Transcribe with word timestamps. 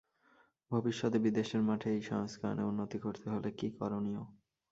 ভবিষ্যতে 0.71 1.17
বিদেশের 1.19 1.61
মাঠে 1.61 1.87
এই 1.91 2.01
সংস্করণে 2.01 2.63
উন্নতি 2.63 2.97
করতে 2.99 3.27
হলে 3.29 3.49
কী 3.51 3.67
করণীয়? 3.79 4.23